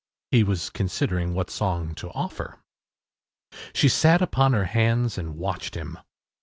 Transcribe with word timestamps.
He 0.31 0.43
was 0.43 0.71
considering 0.71 1.35
what 1.35 1.51
song 1.51 1.93
to 1.93 2.09
offer. 2.13 2.57
She 3.75 3.87
sat 3.87 4.19
upon 4.19 4.53
her 4.53 4.65
hands 4.65 5.15
and 5.19 5.37
watched 5.37 5.75
him. 5.75 5.99